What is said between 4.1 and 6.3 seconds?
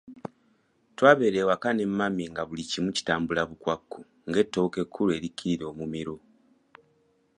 ng'ettooke ekkulu erikkirira omumiro.